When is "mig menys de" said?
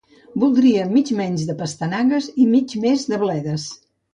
0.93-1.55